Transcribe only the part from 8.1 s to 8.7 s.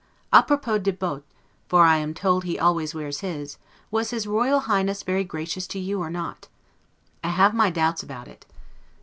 it.